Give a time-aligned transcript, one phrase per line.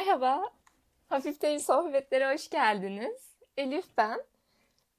[0.00, 0.50] Merhaba,
[1.08, 3.36] Hafiften Sohbetlere hoş geldiniz.
[3.56, 4.22] Elif ben.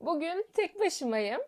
[0.01, 1.41] Bugün tek başımayım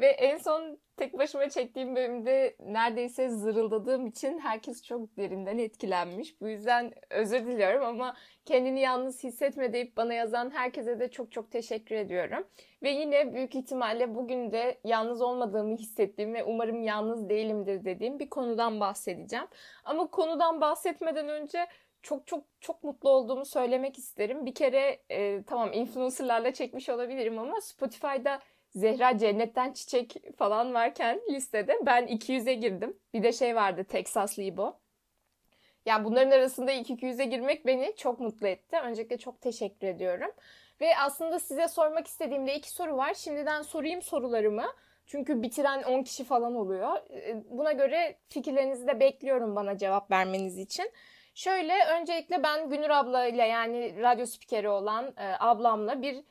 [0.00, 6.40] ve en son tek başıma çektiğim bölümde neredeyse zırıldadığım için herkes çok derinden etkilenmiş.
[6.40, 11.50] Bu yüzden özür diliyorum ama kendini yalnız hissetme deyip bana yazan herkese de çok çok
[11.50, 12.46] teşekkür ediyorum.
[12.82, 18.30] Ve yine büyük ihtimalle bugün de yalnız olmadığımı hissettiğim ve umarım yalnız değilimdir dediğim bir
[18.30, 19.46] konudan bahsedeceğim.
[19.84, 21.66] Ama konudan bahsetmeden önce
[22.02, 24.46] çok çok çok mutlu olduğumu söylemek isterim.
[24.46, 28.40] Bir kere e, tamam influencerlarla çekmiş olabilirim ama Spotify'da
[28.74, 32.96] Zehra Cennetten Çiçek falan varken listede ben 200'e girdim.
[33.14, 34.78] Bir de şey vardı Texas Libo.
[35.86, 38.76] Yani bunların arasında ilk 200'e girmek beni çok mutlu etti.
[38.84, 40.30] Öncelikle çok teşekkür ediyorum.
[40.80, 43.14] Ve aslında size sormak istediğimde iki soru var.
[43.14, 44.66] Şimdiden sorayım sorularımı.
[45.06, 46.96] Çünkü bitiren 10 kişi falan oluyor.
[47.10, 50.90] E, buna göre fikirlerinizi de bekliyorum bana cevap vermeniz için.
[51.34, 56.24] Şöyle öncelikle ben Günür abla ile yani radyo spikeri olan e, ablamla bir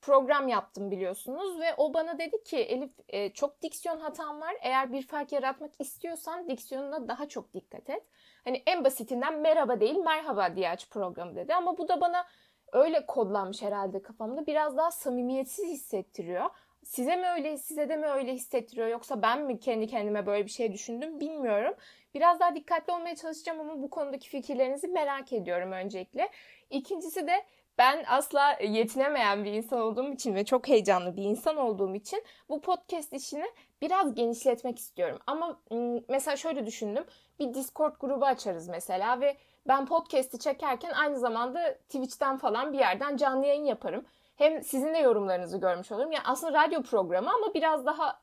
[0.00, 4.54] program yaptım biliyorsunuz ve o bana dedi ki Elif e, çok diksiyon hatam var.
[4.62, 8.02] Eğer bir fark yaratmak istiyorsan diksiyonuna daha çok dikkat et.
[8.44, 12.26] Hani en basitinden merhaba değil merhaba diye aç programı dedi ama bu da bana
[12.72, 14.46] öyle kodlanmış herhalde kafamda.
[14.46, 16.50] Biraz daha samimiyetsiz hissettiriyor.
[16.84, 20.50] Size mi öyle, size de mi öyle hissettiriyor yoksa ben mi kendi kendime böyle bir
[20.50, 21.74] şey düşündüm bilmiyorum.
[22.14, 26.28] Biraz daha dikkatli olmaya çalışacağım ama bu konudaki fikirlerinizi merak ediyorum öncelikle.
[26.70, 27.44] İkincisi de
[27.78, 32.60] ben asla yetinemeyen bir insan olduğum için ve çok heyecanlı bir insan olduğum için bu
[32.60, 33.46] podcast işini
[33.82, 35.18] biraz genişletmek istiyorum.
[35.26, 35.60] Ama
[36.08, 37.04] mesela şöyle düşündüm.
[37.38, 39.36] Bir Discord grubu açarız mesela ve
[39.68, 44.04] ben podcast'i çekerken aynı zamanda Twitch'ten falan bir yerden canlı yayın yaparım.
[44.36, 46.12] Hem sizin de yorumlarınızı görmüş olurum.
[46.12, 48.20] Yani aslında radyo programı ama biraz daha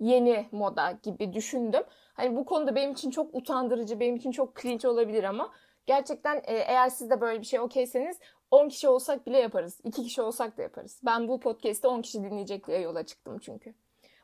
[0.00, 1.82] yeni moda gibi düşündüm.
[2.14, 5.52] Hani bu konuda benim için çok utandırıcı, benim için çok cringe olabilir ama
[5.86, 8.18] gerçekten e, eğer siz de böyle bir şey okeyseniz
[8.50, 9.80] 10 kişi olsak bile yaparız.
[9.84, 11.00] 2 kişi olsak da yaparız.
[11.02, 13.74] Ben bu podcast'te 10 kişi dinleyecek diye yola çıktım çünkü.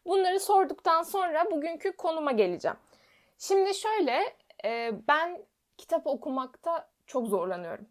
[0.07, 2.77] Bunları sorduktan sonra bugünkü konuma geleceğim.
[3.39, 5.45] Şimdi şöyle e, ben
[5.77, 7.89] kitap okumakta çok zorlanıyorum.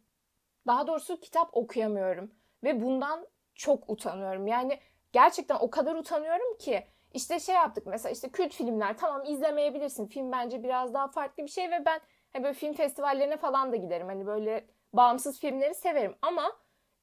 [0.68, 2.32] Daha doğrusu kitap okuyamıyorum.
[2.64, 4.48] Ve bundan çok utanıyorum.
[4.48, 4.80] Yani
[5.14, 10.08] gerçekten o kadar utanıyorum ki işte şey yaptık mesela işte kült filmler tamam izlemeyebilirsin.
[10.08, 12.00] Film bence biraz daha farklı bir şey ve ben
[12.34, 14.08] hani böyle film festivallerine falan da giderim.
[14.08, 14.66] Hani böyle
[14.98, 16.52] bağımsız filmleri severim ama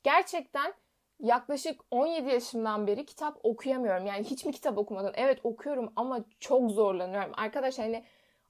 [0.03, 0.75] gerçekten
[1.21, 4.07] yaklaşık 17 yaşımdan beri kitap okuyamıyorum.
[4.07, 5.13] Yani hiç mi kitap okumadan?
[5.17, 7.33] Evet okuyorum ama çok zorlanıyorum.
[7.35, 8.05] Arkadaşlar hani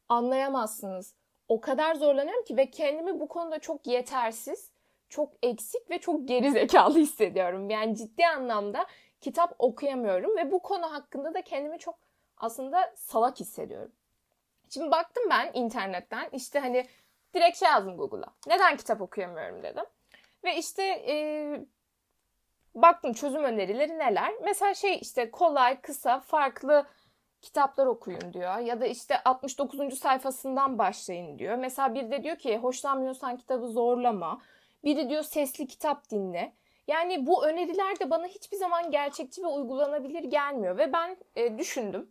[0.09, 1.15] anlayamazsınız.
[1.49, 4.71] O kadar zorlanıyorum ki ve kendimi bu konuda çok yetersiz,
[5.09, 7.71] çok eksik ve çok geri zekalı hissediyorum.
[7.71, 8.87] Yani ciddi anlamda
[9.21, 11.99] kitap okuyamıyorum ve bu konu hakkında da kendimi çok
[12.37, 13.93] aslında salak hissediyorum.
[14.69, 16.87] Şimdi baktım ben internetten işte hani
[17.35, 18.35] direkt şey yazdım Google'a.
[18.47, 19.85] Neden kitap okuyamıyorum dedim.
[20.45, 21.15] Ve işte e,
[22.75, 24.33] baktım çözüm önerileri neler.
[24.45, 26.87] Mesela şey işte kolay, kısa, farklı
[27.43, 28.59] kitaplar okuyun diyor.
[28.59, 29.99] Ya da işte 69.
[29.99, 31.57] sayfasından başlayın diyor.
[31.57, 34.43] Mesela bir de diyor ki hoşlanmıyorsan kitabı zorlama.
[34.85, 36.53] Biri diyor sesli kitap dinle.
[36.89, 40.79] Yani bu öneriler de bana hiçbir zaman gerçekçi ve uygulanabilir gelmiyor.
[40.79, 42.11] Ve ben e, düşündüm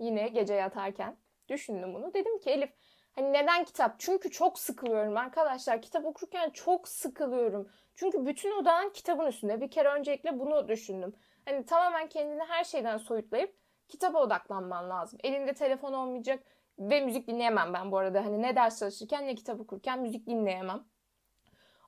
[0.00, 1.16] yine gece yatarken
[1.48, 2.14] düşündüm bunu.
[2.14, 2.70] Dedim ki Elif
[3.14, 3.94] hani neden kitap?
[3.98, 5.82] Çünkü çok sıkılıyorum arkadaşlar.
[5.82, 7.68] Kitap okurken çok sıkılıyorum.
[7.94, 9.60] Çünkü bütün odağın kitabın üstünde.
[9.60, 11.14] Bir kere öncelikle bunu düşündüm.
[11.44, 13.56] Hani tamamen kendini her şeyden soyutlayıp
[13.88, 15.18] kitaba odaklanman lazım.
[15.24, 16.44] Elinde telefon olmayacak
[16.78, 18.24] ve müzik dinleyemem ben bu arada.
[18.24, 20.84] Hani ne ders çalışırken ne kitap okurken müzik dinleyemem.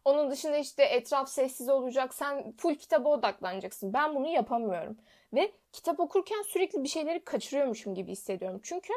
[0.04, 2.14] Onun dışında işte etraf sessiz olacak.
[2.14, 3.92] Sen full kitaba odaklanacaksın.
[3.92, 4.96] Ben bunu yapamıyorum.
[5.34, 8.60] Ve kitap okurken sürekli bir şeyleri kaçırıyormuşum gibi hissediyorum.
[8.62, 8.92] Çünkü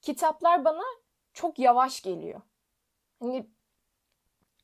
[0.00, 0.82] kitaplar bana
[1.34, 2.40] çok yavaş geliyor.
[3.20, 3.46] Hani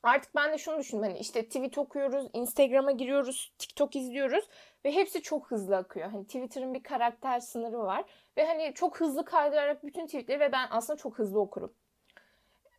[0.03, 1.03] artık ben de şunu düşündüm.
[1.03, 4.49] Hani işte tweet okuyoruz, Instagram'a giriyoruz, TikTok izliyoruz
[4.85, 6.11] ve hepsi çok hızlı akıyor.
[6.11, 8.05] Hani Twitter'ın bir karakter sınırı var
[8.37, 11.75] ve hani çok hızlı kaydırarak bütün tweetleri ve ben aslında çok hızlı okurum.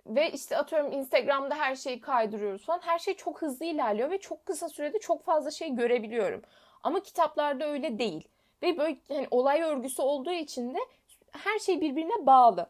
[0.05, 2.79] Ve işte atıyorum Instagram'da her şeyi kaydırıyoruz falan.
[2.79, 6.41] Her şey çok hızlı ilerliyor ve çok kısa sürede çok fazla şey görebiliyorum.
[6.83, 8.27] Ama kitaplarda öyle değil.
[8.63, 10.79] Ve böyle hani olay örgüsü olduğu için de
[11.31, 12.69] her şey birbirine bağlı.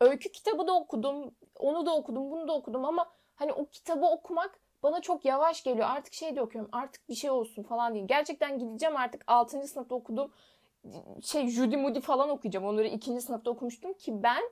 [0.00, 4.60] Öykü kitabı da okudum, onu da okudum, bunu da okudum ama hani o kitabı okumak
[4.82, 5.86] bana çok yavaş geliyor.
[5.90, 6.70] Artık şey de okuyorum.
[6.72, 8.06] Artık bir şey olsun falan değil.
[8.06, 9.68] Gerçekten gideceğim artık 6.
[9.68, 10.32] sınıfta okudum.
[11.22, 12.66] Şey Judy Moody falan okuyacağım.
[12.66, 13.20] Onları 2.
[13.20, 14.42] sınıfta okumuştum ki ben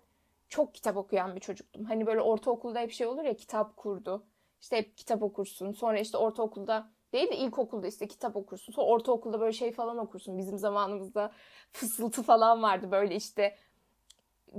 [0.48, 1.84] çok kitap okuyan bir çocuktum.
[1.84, 4.26] Hani böyle ortaokulda hep şey olur ya kitap kurdu.
[4.60, 5.72] İşte hep kitap okursun.
[5.72, 8.72] Sonra işte ortaokulda değil de ilkokulda işte kitap okursun.
[8.72, 10.38] Sonra ortaokulda böyle şey falan okursun.
[10.38, 11.32] Bizim zamanımızda
[11.72, 12.90] fısıltı falan vardı.
[12.90, 13.56] Böyle işte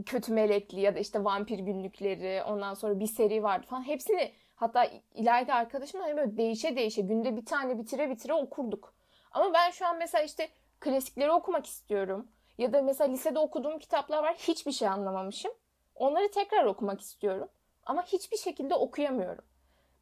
[0.06, 3.88] kötü melekli ya da işte vampir günlükleri ondan sonra bir seri vardı falan.
[3.88, 8.94] Hepsini Hatta ileride arkadaşım hani böyle değişe değişe günde bir tane bitire bitire okurduk.
[9.32, 10.50] Ama ben şu an mesela işte
[10.80, 12.28] klasikleri okumak istiyorum.
[12.58, 14.36] Ya da mesela lisede okuduğum kitaplar var.
[14.36, 15.52] Hiçbir şey anlamamışım.
[15.96, 17.50] Onları tekrar okumak istiyorum.
[17.86, 19.44] Ama hiçbir şekilde okuyamıyorum.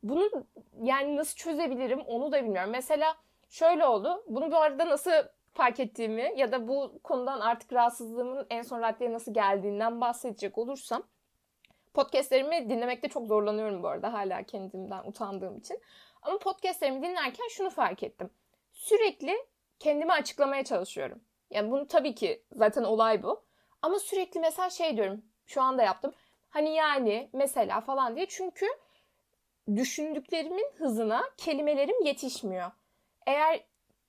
[0.03, 0.29] Bunu
[0.81, 2.71] yani nasıl çözebilirim onu da bilmiyorum.
[2.71, 3.15] Mesela
[3.49, 4.23] şöyle oldu.
[4.27, 5.11] Bunu bu arada nasıl
[5.53, 11.03] fark ettiğimi ya da bu konudan artık rahatsızlığımın en son raddeye nasıl geldiğinden bahsedecek olursam
[11.93, 15.79] podcastlerimi dinlemekte çok zorlanıyorum bu arada hala kendimden utandığım için.
[16.21, 18.29] Ama podcastlerimi dinlerken şunu fark ettim.
[18.73, 19.35] Sürekli
[19.79, 21.21] kendimi açıklamaya çalışıyorum.
[21.49, 23.43] Yani bunu tabii ki zaten olay bu.
[23.81, 25.21] Ama sürekli mesela şey diyorum.
[25.45, 26.13] Şu anda yaptım.
[26.49, 28.25] Hani yani mesela falan diye.
[28.29, 28.65] Çünkü
[29.75, 32.71] düşündüklerimin hızına kelimelerim yetişmiyor.
[33.25, 33.63] Eğer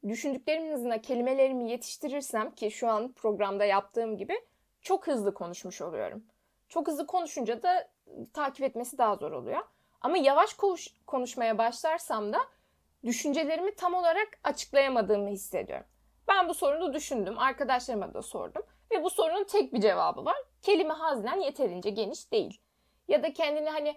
[0.08, 4.34] düşündüklerimin hızına kelimelerimi yetiştirirsem ki şu an programda yaptığım gibi
[4.80, 6.24] çok hızlı konuşmuş oluyorum.
[6.68, 7.88] Çok hızlı konuşunca da
[8.32, 9.62] takip etmesi daha zor oluyor.
[10.00, 12.38] Ama yavaş konuş, konuşmaya başlarsam da
[13.04, 15.86] düşüncelerimi tam olarak açıklayamadığımı hissediyorum.
[16.28, 18.62] Ben bu sorunu düşündüm, arkadaşlarıma da sordum
[18.92, 20.36] ve bu sorunun tek bir cevabı var.
[20.62, 22.60] Kelime haznen yeterince geniş değil.
[23.08, 23.96] Ya da kendini hani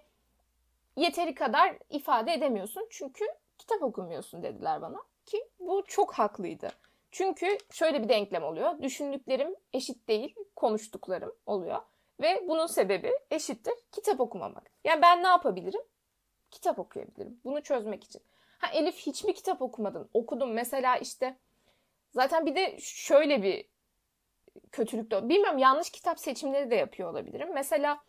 [0.95, 3.25] yeteri kadar ifade edemiyorsun çünkü
[3.57, 6.69] kitap okumuyorsun dediler bana ki bu çok haklıydı.
[7.11, 8.81] Çünkü şöyle bir denklem oluyor.
[8.81, 11.81] Düşündüklerim eşit değil, konuştuklarım oluyor.
[12.21, 14.71] Ve bunun sebebi eşittir kitap okumamak.
[14.83, 15.81] Yani ben ne yapabilirim?
[16.51, 17.39] Kitap okuyabilirim.
[17.45, 18.21] Bunu çözmek için.
[18.57, 20.09] Ha Elif hiç mi kitap okumadın?
[20.13, 20.53] Okudum.
[20.53, 21.37] Mesela işte
[22.11, 23.65] zaten bir de şöyle bir
[24.71, 27.49] kötülük de bilmiyorum yanlış kitap seçimleri de yapıyor olabilirim.
[27.53, 28.01] Mesela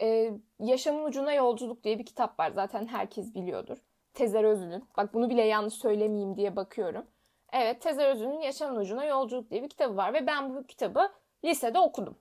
[0.00, 2.50] e, Yaşamın Ucuna Yolculuk diye bir kitap var.
[2.50, 3.78] Zaten herkes biliyordur.
[4.16, 4.84] Tezer Özül'ün.
[4.96, 7.06] Bak bunu bile yanlış söylemeyeyim diye bakıyorum.
[7.52, 11.12] Evet Tezer Özül'ün Yaşamın Ucuna Yolculuk diye bir kitabı var ve ben bu kitabı
[11.44, 12.18] lisede okudum.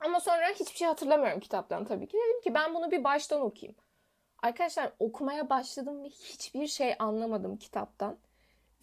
[0.00, 2.16] Ama sonra hiçbir şey hatırlamıyorum kitaptan tabii ki.
[2.16, 3.76] Dedim ki ben bunu bir baştan okuyayım.
[4.42, 8.18] Arkadaşlar okumaya başladım ve hiçbir şey anlamadım kitaptan.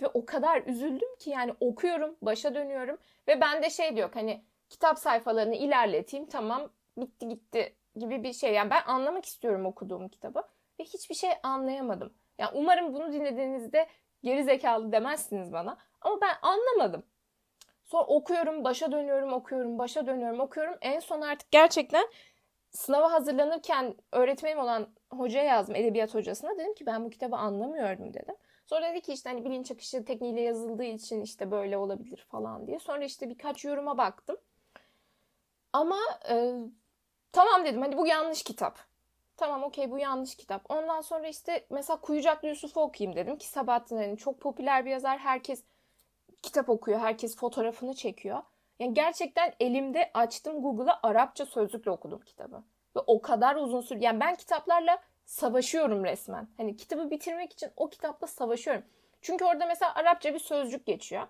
[0.01, 2.97] Ve o kadar üzüldüm ki yani okuyorum, başa dönüyorum
[3.27, 8.53] ve ben de şey diyor hani kitap sayfalarını ilerleteyim tamam bitti gitti gibi bir şey.
[8.53, 10.43] Yani ben anlamak istiyorum okuduğum kitabı
[10.79, 12.13] ve hiçbir şey anlayamadım.
[12.37, 13.87] Yani umarım bunu dinlediğinizde
[14.23, 15.77] geri zekalı demezsiniz bana.
[16.01, 17.03] Ama ben anlamadım.
[17.83, 20.75] Sonra okuyorum, başa dönüyorum, okuyorum, başa dönüyorum, okuyorum.
[20.81, 22.07] En son artık gerçekten
[22.71, 26.57] sınava hazırlanırken öğretmenim olan hocaya yazdım, edebiyat hocasına.
[26.57, 28.35] Dedim ki ben bu kitabı anlamıyorum dedim.
[28.65, 32.79] Sonra dedi ki işte hani bilinç akışı tekniğiyle yazıldığı için işte böyle olabilir falan diye.
[32.79, 34.37] Sonra işte birkaç yoruma baktım.
[35.73, 35.99] Ama
[36.29, 36.53] e,
[37.31, 38.79] tamam dedim hani bu yanlış kitap.
[39.37, 40.71] Tamam okey bu yanlış kitap.
[40.71, 45.19] Ondan sonra işte mesela Kuyucaklı Yusuf'u okuyayım dedim ki Sabahattin hani çok popüler bir yazar.
[45.19, 45.63] Herkes
[46.41, 46.99] kitap okuyor.
[46.99, 48.41] Herkes fotoğrafını çekiyor.
[48.79, 52.63] Yani gerçekten elimde açtım Google'a Arapça sözlükle okudum kitabı.
[52.95, 53.99] Ve o kadar uzun süre.
[54.01, 56.47] Yani ben kitaplarla savaşıyorum resmen.
[56.57, 58.83] Hani kitabı bitirmek için o kitapla savaşıyorum.
[59.21, 61.27] Çünkü orada mesela Arapça bir sözcük geçiyor.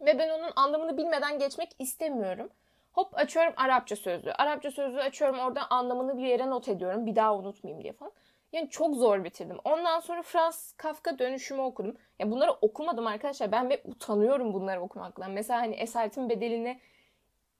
[0.00, 2.50] Ve ben onun anlamını bilmeden geçmek istemiyorum.
[2.96, 4.32] Hop açıyorum Arapça sözlüğü.
[4.32, 7.06] Arapça sözlüğü açıyorum orada anlamını bir yere not ediyorum.
[7.06, 8.12] Bir daha unutmayayım diye falan.
[8.52, 9.58] Yani çok zor bitirdim.
[9.64, 11.96] Ondan sonra Frans Kafka dönüşümü okudum.
[12.18, 13.52] Ya bunları okumadım arkadaşlar.
[13.52, 15.30] Ben ve utanıyorum bunları okumaktan.
[15.30, 16.80] Mesela hani Esaretin Bedeli'ni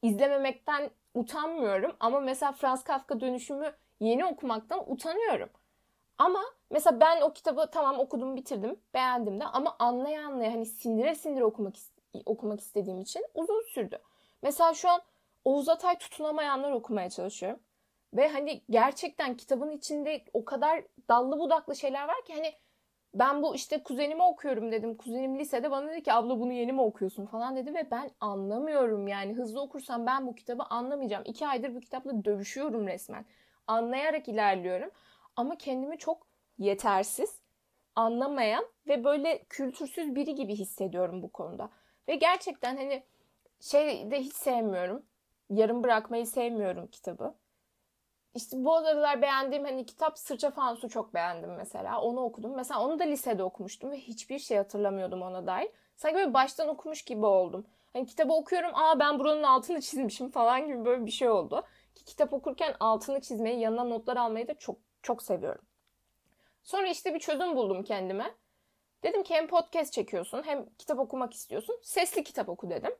[0.02, 1.96] izlememekten utanmıyorum.
[2.00, 5.49] Ama mesela Frans Kafka dönüşümü yeni okumaktan utanıyorum.
[6.18, 11.14] Ama mesela ben o kitabı tamam okudum bitirdim beğendim de ama anlaya anlaya hani sindire
[11.14, 11.75] sindire okumak
[12.26, 13.99] okumak istediğim için uzun sürdü.
[14.42, 15.00] Mesela şu an
[15.46, 17.60] Oğuz Atay tutunamayanlar okumaya çalışıyorum.
[18.14, 22.52] Ve hani gerçekten kitabın içinde o kadar dallı budaklı şeyler var ki hani
[23.14, 24.96] ben bu işte kuzenimi okuyorum dedim.
[24.96, 29.08] Kuzenim lisede bana dedi ki abla bunu yeni mi okuyorsun falan dedi ve ben anlamıyorum
[29.08, 29.34] yani.
[29.34, 31.24] Hızlı okursam ben bu kitabı anlamayacağım.
[31.26, 33.24] İki aydır bu kitapla dövüşüyorum resmen.
[33.66, 34.90] Anlayarak ilerliyorum.
[35.36, 36.26] Ama kendimi çok
[36.58, 37.40] yetersiz,
[37.96, 41.70] anlamayan ve böyle kültürsüz biri gibi hissediyorum bu konuda.
[42.08, 43.02] Ve gerçekten hani
[43.60, 45.02] şey de hiç sevmiyorum.
[45.50, 47.34] Yarım bırakmayı sevmiyorum kitabı.
[48.34, 52.00] İşte bu aralar beğendiğim hani kitap Sırça Fansu çok beğendim mesela.
[52.00, 52.56] Onu okudum.
[52.56, 55.68] Mesela onu da lisede okumuştum ve hiçbir şey hatırlamıyordum ona dair.
[55.96, 57.66] Sanki böyle baştan okumuş gibi oldum.
[57.92, 61.66] Hani kitabı okuyorum aa ben buranın altını çizmişim falan gibi böyle bir şey oldu.
[61.94, 65.64] Ki kitap okurken altını çizmeyi, yanına notlar almayı da çok çok seviyorum.
[66.62, 68.34] Sonra işte bir çözüm buldum kendime.
[69.02, 71.78] Dedim ki hem podcast çekiyorsun hem kitap okumak istiyorsun.
[71.82, 72.92] Sesli kitap oku dedim.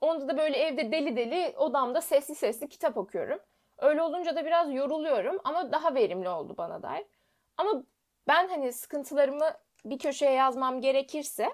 [0.00, 3.38] Onda da böyle evde deli deli odamda sesli sesli kitap okuyorum.
[3.78, 7.06] Öyle olunca da biraz yoruluyorum ama daha verimli oldu bana dair.
[7.56, 7.84] Ama
[8.28, 9.50] ben hani sıkıntılarımı
[9.84, 11.48] bir köşeye yazmam gerekirse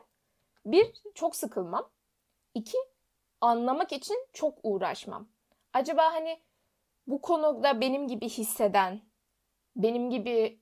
[0.66, 1.90] bir çok sıkılmam.
[2.54, 2.78] İki
[3.40, 5.28] anlamak için çok uğraşmam.
[5.72, 6.40] Acaba hani
[7.06, 9.00] bu konuda benim gibi hisseden,
[9.76, 10.60] benim gibi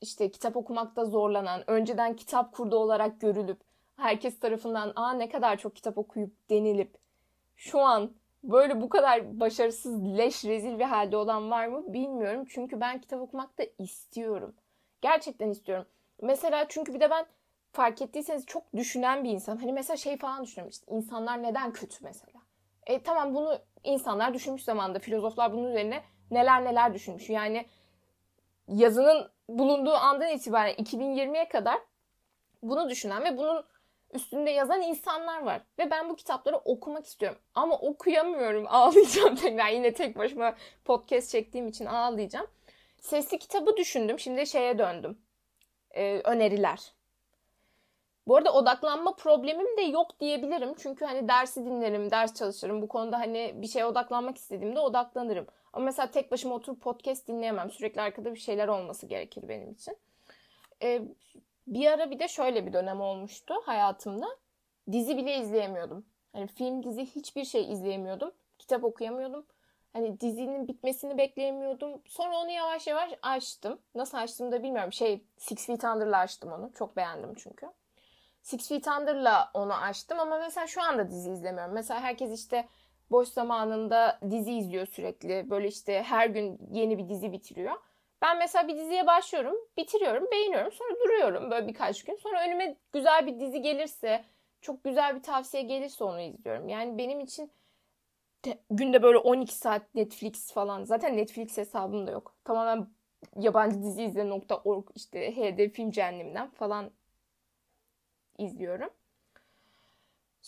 [0.00, 3.60] işte kitap okumakta zorlanan, önceden kitap kurdu olarak görülüp
[3.96, 7.03] herkes tarafından aa ne kadar çok kitap okuyup denilip
[7.56, 12.44] şu an böyle bu kadar başarısız, leş, rezil bir halde olan var mı bilmiyorum.
[12.48, 14.54] Çünkü ben kitap okumak da istiyorum.
[15.00, 15.86] Gerçekten istiyorum.
[16.22, 17.26] Mesela çünkü bir de ben
[17.72, 19.56] fark ettiyseniz çok düşünen bir insan.
[19.56, 22.40] Hani mesela şey falan düşünüyorum işte insanlar neden kötü mesela.
[22.86, 27.30] E tamam bunu insanlar düşünmüş zamanda filozoflar bunun üzerine neler neler düşünmüş.
[27.30, 27.66] Yani
[28.68, 31.78] yazının bulunduğu andan itibaren 2020'ye kadar
[32.62, 33.64] bunu düşünen ve bunun
[34.14, 35.62] üstünde yazan insanlar var.
[35.78, 37.38] Ve ben bu kitapları okumak istiyorum.
[37.54, 38.66] Ama okuyamıyorum.
[38.68, 39.70] Ağlayacağım tekrar.
[39.70, 40.54] Yine tek başıma
[40.84, 42.46] podcast çektiğim için ağlayacağım.
[43.00, 44.18] Sesli kitabı düşündüm.
[44.18, 45.18] Şimdi şeye döndüm.
[45.90, 46.92] Ee, öneriler.
[48.26, 50.74] Bu arada odaklanma problemim de yok diyebilirim.
[50.78, 52.82] Çünkü hani dersi dinlerim, ders çalışırım.
[52.82, 55.46] Bu konuda hani bir şeye odaklanmak istediğimde odaklanırım.
[55.72, 57.70] Ama mesela tek başıma oturup podcast dinleyemem.
[57.70, 59.96] Sürekli arkada bir şeyler olması gerekir benim için.
[60.82, 61.02] Ee,
[61.66, 64.26] bir ara bir de şöyle bir dönem olmuştu hayatımda.
[64.92, 66.06] Dizi bile izleyemiyordum.
[66.32, 68.32] Hani film, dizi hiçbir şey izleyemiyordum.
[68.58, 69.46] Kitap okuyamıyordum.
[69.92, 72.02] Hani dizinin bitmesini bekleyemiyordum.
[72.06, 73.78] Sonra onu yavaş yavaş açtım.
[73.94, 74.92] Nasıl açtım da bilmiyorum.
[74.92, 76.72] Şey Six Feet Under'la açtım onu.
[76.72, 77.66] Çok beğendim çünkü.
[78.42, 81.74] Six Feet Under'la onu açtım ama mesela şu anda dizi izlemiyorum.
[81.74, 82.68] Mesela herkes işte
[83.10, 85.50] boş zamanında dizi izliyor sürekli.
[85.50, 87.74] Böyle işte her gün yeni bir dizi bitiriyor.
[88.24, 90.72] Ben mesela bir diziye başlıyorum, bitiriyorum, beğeniyorum.
[90.72, 92.16] Sonra duruyorum böyle birkaç gün.
[92.16, 94.24] Sonra önüme güzel bir dizi gelirse,
[94.60, 96.68] çok güzel bir tavsiye gelirse onu izliyorum.
[96.68, 97.50] Yani benim için
[98.70, 100.84] günde böyle 12 saat Netflix falan.
[100.84, 102.34] Zaten Netflix hesabım da yok.
[102.44, 102.88] Tamamen
[103.38, 106.90] yabancı dizi izle.org işte HD Film Cehenneminden falan
[108.38, 108.90] izliyorum.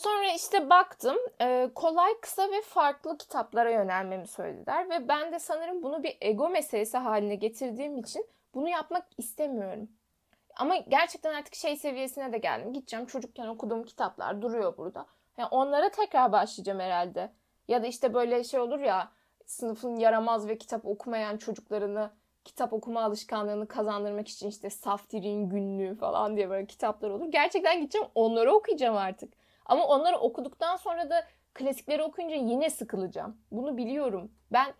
[0.06, 4.90] Sonra işte baktım e, kolay, kısa ve farklı kitaplara yönelmemi söylediler.
[4.90, 9.88] Ve ben de sanırım bunu bir ego meselesi haline getirdiğim için bunu yapmak istemiyorum.
[10.56, 12.72] Ama gerçekten artık şey seviyesine de geldim.
[12.72, 15.06] Gideceğim çocukken okuduğum kitaplar duruyor burada.
[15.38, 17.32] Yani onlara tekrar başlayacağım herhalde.
[17.68, 19.12] Ya da işte böyle şey olur ya
[19.46, 22.10] sınıfın yaramaz ve kitap okumayan çocuklarını
[22.44, 27.26] kitap okuma alışkanlığını kazandırmak için işte Saftir'in günlüğü falan diye böyle kitaplar olur.
[27.30, 29.45] Gerçekten gideceğim onları okuyacağım artık.
[29.66, 33.37] Ama onları okuduktan sonra da klasikleri okuyunca yine sıkılacağım.
[33.50, 34.32] Bunu biliyorum.
[34.52, 34.75] Ben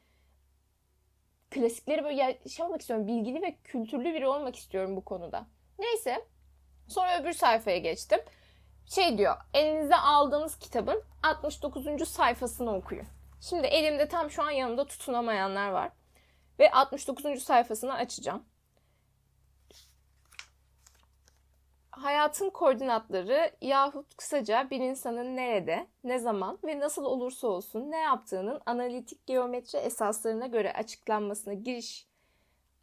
[1.51, 3.07] klasikleri böyle şey olmak istiyorum.
[3.07, 5.47] Bilgili ve kültürlü biri olmak istiyorum bu konuda.
[5.79, 6.25] Neyse.
[6.89, 8.21] Sonra öbür sayfaya geçtim.
[8.87, 9.37] Şey diyor.
[9.55, 12.09] Elinize aldığınız kitabın 69.
[12.09, 13.07] sayfasını okuyun.
[13.41, 15.91] Şimdi elimde tam şu an yanımda tutunamayanlar var.
[16.59, 17.43] Ve 69.
[17.43, 18.45] sayfasını açacağım.
[21.97, 28.61] Hayatın koordinatları yahut kısaca bir insanın nerede, ne zaman ve nasıl olursa olsun ne yaptığının
[28.67, 32.07] analitik geometri esaslarına göre açıklanmasına giriş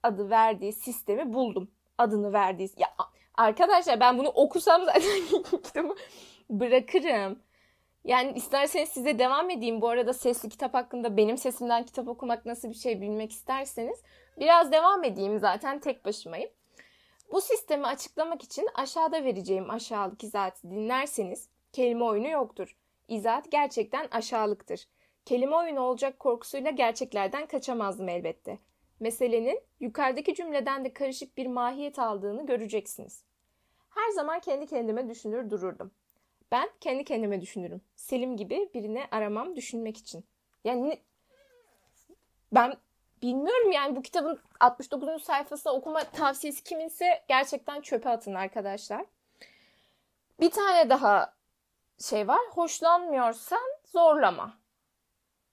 [0.03, 1.72] adı verdiği sistemi buldum.
[1.98, 2.70] Adını verdiği...
[2.77, 2.88] Ya
[3.36, 5.96] arkadaşlar ben bunu okusam zaten kitabı
[6.50, 7.39] bırakırım.
[8.03, 9.82] Yani isterseniz size devam edeyim.
[9.82, 14.01] Bu arada sesli kitap hakkında benim sesimden kitap okumak nasıl bir şey bilmek isterseniz
[14.39, 16.50] biraz devam edeyim zaten tek başımayım.
[17.33, 22.77] Bu sistemi açıklamak için aşağıda vereceğim aşağılık izahatı dinlerseniz kelime oyunu yoktur.
[23.07, 24.87] İzahat gerçekten aşağılıktır.
[25.25, 28.59] Kelime oyunu olacak korkusuyla gerçeklerden kaçamazdım elbette.
[28.99, 33.23] Meselenin yukarıdaki cümleden de karışık bir mahiyet aldığını göreceksiniz.
[33.89, 35.91] Her zaman kendi kendime düşünür dururdum.
[36.51, 37.81] Ben kendi kendime düşünürüm.
[37.95, 40.25] Selim gibi birini aramam düşünmek için.
[40.63, 41.01] Yani
[42.51, 42.73] ben
[43.23, 45.23] bilmiyorum yani bu kitabın 69.
[45.23, 49.05] sayfasında okuma tavsiyesi kiminse gerçekten çöpe atın arkadaşlar.
[50.39, 51.33] Bir tane daha
[52.09, 52.41] şey var.
[52.51, 54.53] Hoşlanmıyorsan zorlama.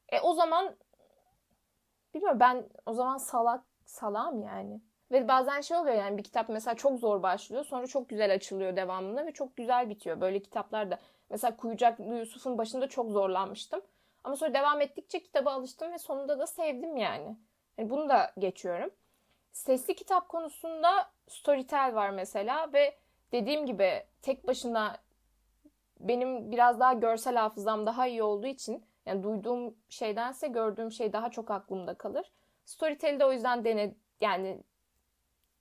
[0.08, 0.76] E o zaman
[2.14, 4.80] bilmiyorum ben o zaman salak salam yani.
[5.10, 8.76] Ve bazen şey oluyor yani bir kitap mesela çok zor başlıyor sonra çok güzel açılıyor
[8.76, 10.20] devamında ve çok güzel bitiyor.
[10.20, 10.98] Böyle kitaplar da
[11.30, 13.80] mesela Kuyucaklı Yusuf'un başında çok zorlanmıştım.
[14.24, 17.36] Ama sonra devam ettikçe kitaba alıştım ve sonunda da sevdim yani.
[17.80, 18.90] Yani bunu da geçiyorum.
[19.52, 22.96] Sesli kitap konusunda Storytel var mesela ve
[23.32, 24.96] dediğim gibi tek başına
[26.00, 31.30] benim biraz daha görsel hafızam daha iyi olduğu için yani duyduğum şeydense gördüğüm şey daha
[31.30, 32.32] çok aklımda kalır.
[32.64, 34.60] Storytel'i de o yüzden dene yani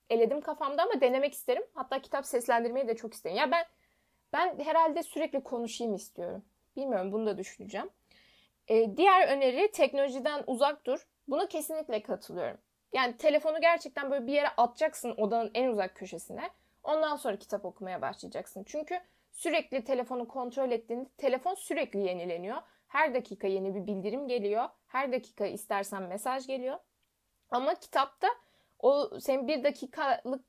[0.09, 1.63] eledim kafamda ama denemek isterim.
[1.73, 3.38] Hatta kitap seslendirmeyi de çok isterim.
[3.38, 3.65] Ya ben
[4.33, 6.45] ben herhalde sürekli konuşayım istiyorum.
[6.75, 7.89] Bilmiyorum bunu da düşüneceğim.
[8.67, 11.07] Ee, diğer öneri teknolojiden uzak dur.
[11.29, 12.57] Buna kesinlikle katılıyorum.
[12.93, 16.50] Yani telefonu gerçekten böyle bir yere atacaksın odanın en uzak köşesine.
[16.83, 18.63] Ondan sonra kitap okumaya başlayacaksın.
[18.63, 19.00] Çünkü
[19.31, 22.57] sürekli telefonu kontrol ettiğinde telefon sürekli yenileniyor.
[22.88, 24.69] Her dakika yeni bir bildirim geliyor.
[24.88, 26.77] Her dakika istersen mesaj geliyor.
[27.51, 28.27] Ama kitapta
[28.79, 30.45] o senin bir dakikalık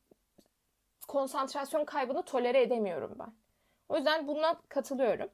[1.08, 3.32] konsantrasyon kaybını tolere edemiyorum ben.
[3.88, 5.30] O yüzden buna katılıyorum.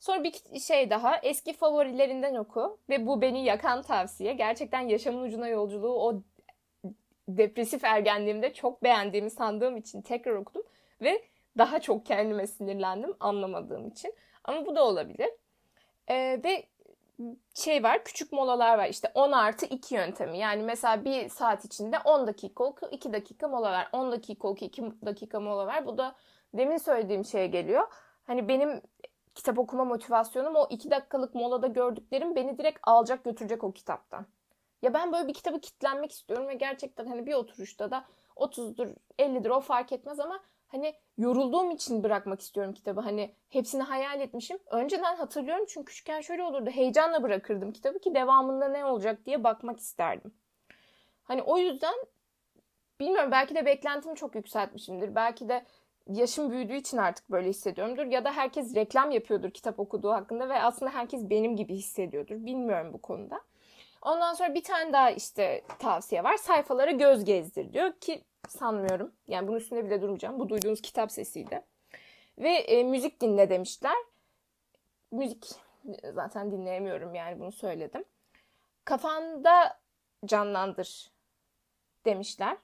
[0.00, 4.32] Sonra bir şey daha eski favorilerinden oku ve bu beni yakan tavsiye.
[4.32, 6.22] Gerçekten yaşamın ucuna yolculuğu o
[7.28, 10.62] depresif ergenliğimde çok beğendiğimi sandığım için tekrar okudum
[11.02, 11.22] ve
[11.58, 14.14] daha çok kendime sinirlendim anlamadığım için.
[14.44, 15.30] Ama bu da olabilir.
[16.08, 16.66] Ee, ve
[17.54, 21.98] şey var küçük molalar var işte 10 artı 2 yöntemi yani mesela bir saat içinde
[21.98, 25.98] 10 dakika oku 2 dakika mola ver 10 dakika oku 2 dakika mola ver bu
[25.98, 26.14] da
[26.54, 27.88] demin söylediğim şeye geliyor
[28.24, 28.82] hani benim
[29.36, 34.26] kitap okuma motivasyonum o 2 dakikalık molada gördüklerim beni direkt alacak götürecek o kitaptan
[34.82, 38.04] ya ben böyle bir kitabı kitlenmek istiyorum ve gerçekten hani bir oturuşta da
[38.36, 43.00] 30'dur 50'dir o fark etmez ama hani yorulduğum için bırakmak istiyorum kitabı.
[43.00, 44.58] Hani hepsini hayal etmişim.
[44.66, 46.70] Önceden hatırlıyorum çünkü küçükken şöyle olurdu.
[46.70, 50.34] Heyecanla bırakırdım kitabı ki devamında ne olacak diye bakmak isterdim.
[51.22, 51.94] Hani o yüzden
[53.00, 55.14] bilmiyorum belki de beklentimi çok yükseltmişimdir.
[55.14, 55.64] Belki de
[56.12, 58.06] yaşım büyüdüğü için artık böyle hissediyorumdur.
[58.06, 62.46] Ya da herkes reklam yapıyordur kitap okuduğu hakkında ve aslında herkes benim gibi hissediyordur.
[62.46, 63.40] Bilmiyorum bu konuda.
[64.02, 66.36] Ondan sonra bir tane daha işte tavsiye var.
[66.36, 69.12] Sayfalara göz gezdir diyor ki sanmıyorum.
[69.28, 70.38] Yani bunun üstünde bile durmayacağım.
[70.38, 71.62] Bu duyduğunuz kitap sesiydi.
[72.38, 73.96] Ve e, müzik dinle demişler.
[75.12, 75.46] Müzik
[76.14, 78.04] zaten dinleyemiyorum yani bunu söyledim.
[78.84, 79.78] Kafanda
[80.26, 81.10] canlandır
[82.04, 82.56] demişler.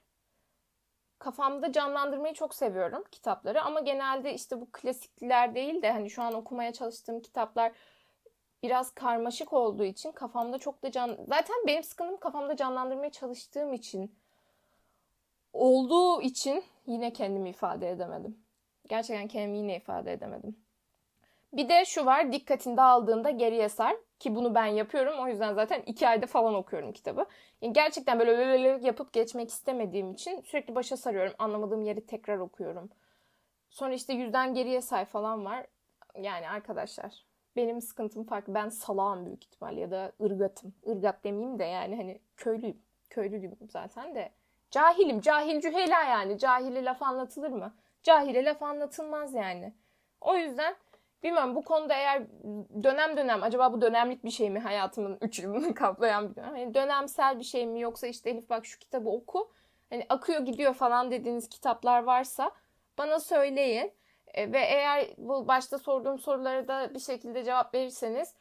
[1.23, 6.33] Kafamda canlandırmayı çok seviyorum kitapları ama genelde işte bu klasikler değil de hani şu an
[6.33, 7.71] okumaya çalıştığım kitaplar
[8.63, 11.17] biraz karmaşık olduğu için kafamda çok da can...
[11.27, 14.15] Zaten benim sıkıntım kafamda canlandırmaya çalıştığım için
[15.53, 18.37] olduğu için yine kendimi ifade edemedim.
[18.87, 20.62] Gerçekten kendimi yine ifade edemedim.
[21.53, 25.19] Bir de şu var dikkatini dağıldığında geriye sar ki bunu ben yapıyorum.
[25.19, 27.25] O yüzden zaten iki ayda falan okuyorum kitabı.
[27.61, 31.33] Yani gerçekten böyle böyle yapıp geçmek istemediğim için sürekli başa sarıyorum.
[31.39, 32.89] Anlamadığım yeri tekrar okuyorum.
[33.69, 35.65] Sonra işte yüzden geriye say falan var.
[36.21, 38.53] Yani arkadaşlar benim sıkıntım farklı.
[38.53, 40.73] Ben salağım büyük ihtimal ya da ırgatım.
[40.85, 42.81] Irgat demeyeyim de yani hani köylüyüm.
[43.09, 44.31] Köylüyüm zaten de.
[44.71, 45.21] Cahilim.
[45.21, 46.37] Cahil cühela yani.
[46.37, 47.75] Cahile laf anlatılır mı?
[48.03, 49.73] Cahile laf anlatılmaz yani.
[50.21, 50.75] O yüzden
[51.23, 52.23] bilmem bu konuda eğer
[52.83, 56.55] dönem dönem acaba bu dönemlik bir şey mi hayatımın üç yılını kaplayan bir dönem.
[56.55, 59.51] Yani dönemsel bir şey mi yoksa işte Elif bak şu kitabı oku.
[59.89, 62.51] Hani akıyor gidiyor falan dediğiniz kitaplar varsa
[62.97, 63.93] bana söyleyin.
[64.33, 68.33] E, ve eğer bu başta sorduğum sorulara da bir şekilde cevap verirseniz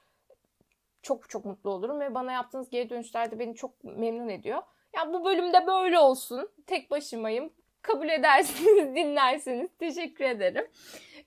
[1.03, 4.63] çok çok mutlu olurum ve bana yaptığınız geri dönüşler de beni çok memnun ediyor.
[4.97, 6.51] Ya bu bölümde böyle olsun.
[6.67, 7.53] Tek başımayım.
[7.83, 9.71] Kabul edersiniz, dinlersiniz.
[9.79, 10.67] Teşekkür ederim.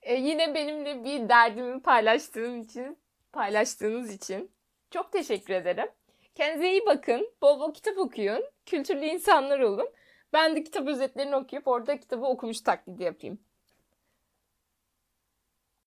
[0.01, 2.97] Ee, yine benimle bir derdimi paylaştığım için,
[3.33, 4.51] paylaştığınız için
[4.91, 5.87] çok teşekkür ederim.
[6.35, 7.29] Kendinize iyi bakın.
[7.41, 8.43] Bol bol kitap okuyun.
[8.65, 9.89] Kültürlü insanlar olun.
[10.33, 13.39] Ben de kitap özetlerini okuyup orada kitabı okumuş taklidi yapayım.